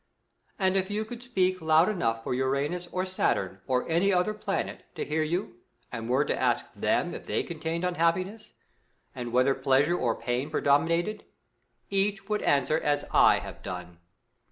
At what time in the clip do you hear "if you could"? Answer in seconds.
0.75-1.21